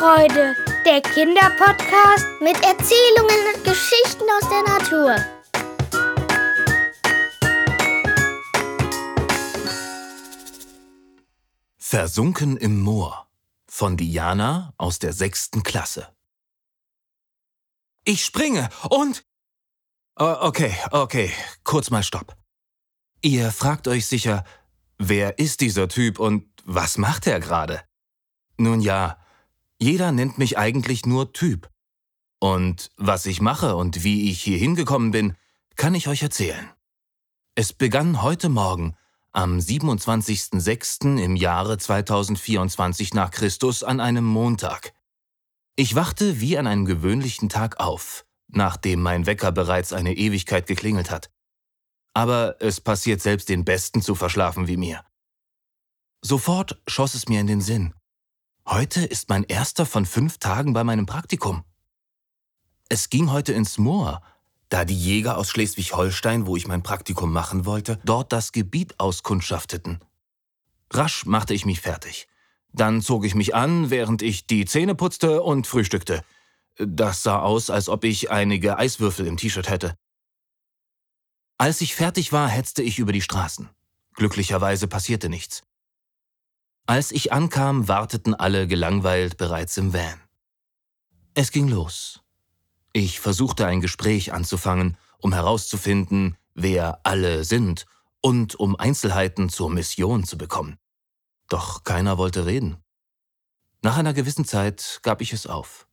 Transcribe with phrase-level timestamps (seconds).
[0.00, 5.16] Wiesenfreude, der Kinderpodcast mit Erzählungen und Geschichten aus der Natur.
[11.76, 13.28] Versunken im Moor
[13.66, 16.08] von Diana aus der sechsten Klasse.
[18.04, 19.26] Ich springe und...
[20.14, 21.30] Okay, okay,
[21.62, 22.36] kurz mal Stopp.
[23.20, 24.44] Ihr fragt euch sicher,
[24.96, 27.82] wer ist dieser Typ und was macht er gerade?
[28.56, 29.18] Nun ja,
[29.80, 31.70] jeder nennt mich eigentlich nur Typ.
[32.38, 35.36] Und was ich mache und wie ich hier hingekommen bin,
[35.76, 36.70] kann ich euch erzählen.
[37.54, 38.96] Es begann heute Morgen,
[39.32, 41.22] am 27.06.
[41.22, 44.92] im Jahre 2024 nach Christus an einem Montag.
[45.76, 51.10] Ich wachte wie an einem gewöhnlichen Tag auf, nachdem mein Wecker bereits eine Ewigkeit geklingelt
[51.10, 51.30] hat.
[52.12, 55.04] Aber es passiert selbst den Besten zu verschlafen wie mir.
[56.22, 57.94] Sofort schoss es mir in den Sinn.
[58.70, 61.64] Heute ist mein erster von fünf Tagen bei meinem Praktikum.
[62.88, 64.22] Es ging heute ins Moor,
[64.68, 69.98] da die Jäger aus Schleswig-Holstein, wo ich mein Praktikum machen wollte, dort das Gebiet auskundschafteten.
[70.92, 72.28] Rasch machte ich mich fertig.
[72.72, 76.22] Dann zog ich mich an, während ich die Zähne putzte und frühstückte.
[76.78, 79.96] Das sah aus, als ob ich einige Eiswürfel im T-Shirt hätte.
[81.58, 83.68] Als ich fertig war, hetzte ich über die Straßen.
[84.14, 85.64] Glücklicherweise passierte nichts.
[86.90, 90.20] Als ich ankam, warteten alle gelangweilt bereits im Van.
[91.34, 92.20] Es ging los.
[92.92, 97.86] Ich versuchte ein Gespräch anzufangen, um herauszufinden, wer alle sind
[98.20, 100.80] und um Einzelheiten zur Mission zu bekommen.
[101.48, 102.82] Doch keiner wollte reden.
[103.82, 105.86] Nach einer gewissen Zeit gab ich es auf.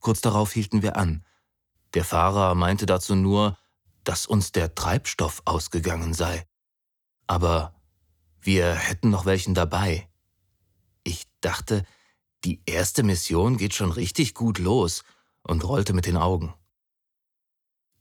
[0.00, 1.24] Kurz darauf hielten wir an.
[1.94, 3.56] Der Fahrer meinte dazu nur,
[4.02, 6.48] dass uns der Treibstoff ausgegangen sei.
[7.28, 7.80] Aber
[8.40, 10.08] wir hätten noch welchen dabei.
[11.06, 11.84] Ich dachte,
[12.44, 15.04] die erste Mission geht schon richtig gut los
[15.44, 16.52] und rollte mit den Augen.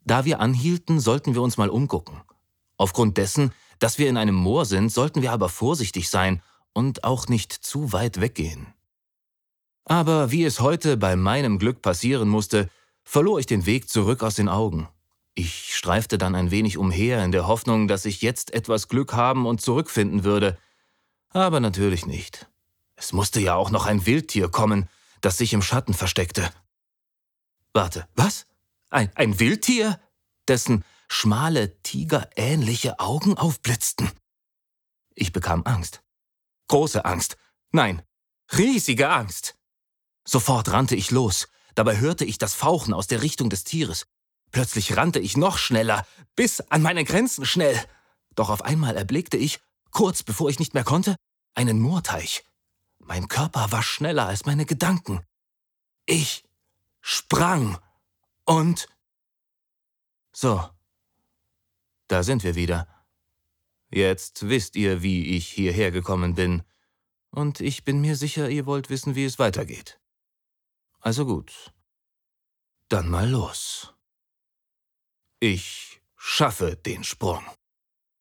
[0.00, 2.22] Da wir anhielten, sollten wir uns mal umgucken.
[2.78, 6.40] Aufgrund dessen, dass wir in einem Moor sind, sollten wir aber vorsichtig sein
[6.72, 8.72] und auch nicht zu weit weggehen.
[9.84, 12.70] Aber wie es heute bei meinem Glück passieren musste,
[13.02, 14.88] verlor ich den Weg zurück aus den Augen.
[15.34, 19.44] Ich streifte dann ein wenig umher in der Hoffnung, dass ich jetzt etwas Glück haben
[19.44, 20.56] und zurückfinden würde.
[21.28, 22.48] Aber natürlich nicht.
[23.04, 24.88] Es musste ja auch noch ein Wildtier kommen,
[25.20, 26.50] das sich im Schatten versteckte.
[27.74, 28.46] Warte, was?
[28.88, 30.00] Ein, ein Wildtier,
[30.48, 34.10] dessen schmale, tigerähnliche Augen aufblitzten?
[35.14, 36.02] Ich bekam Angst.
[36.68, 37.36] Große Angst.
[37.72, 38.00] Nein,
[38.56, 39.54] riesige Angst.
[40.26, 41.48] Sofort rannte ich los.
[41.74, 44.06] Dabei hörte ich das Fauchen aus der Richtung des Tieres.
[44.50, 46.06] Plötzlich rannte ich noch schneller,
[46.36, 47.78] bis an meine Grenzen schnell.
[48.34, 49.60] Doch auf einmal erblickte ich,
[49.90, 51.16] kurz bevor ich nicht mehr konnte,
[51.54, 52.44] einen Moorteich.
[53.04, 55.24] Mein Körper war schneller als meine Gedanken.
[56.06, 56.44] Ich
[57.00, 57.78] sprang
[58.44, 58.88] und...
[60.32, 60.68] So,
[62.08, 62.88] da sind wir wieder.
[63.90, 66.64] Jetzt wisst ihr, wie ich hierher gekommen bin,
[67.30, 70.00] und ich bin mir sicher, ihr wollt wissen, wie es weitergeht.
[71.00, 71.72] Also gut,
[72.88, 73.92] dann mal los.
[75.40, 77.44] Ich schaffe den Sprung.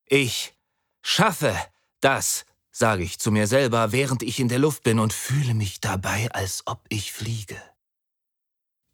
[0.06, 0.56] Ich
[1.02, 1.56] schaffe
[2.02, 5.80] das sage ich zu mir selber, während ich in der Luft bin und fühle mich
[5.80, 7.62] dabei, als ob ich fliege.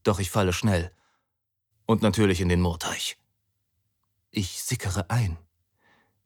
[0.04, 0.92] Doch ich falle schnell
[1.86, 3.18] und natürlich in den Moorteich.
[4.32, 5.38] Ich sickere ein,